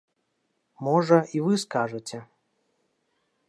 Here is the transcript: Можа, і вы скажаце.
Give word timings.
Можа, 0.87 1.19
і 1.39 1.43
вы 1.47 1.53
скажаце. 1.67 2.19